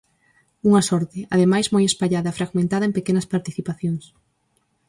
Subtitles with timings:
[0.69, 4.03] Unha sorte, ademais, moi espallada, fragmentada en pequenas participacións.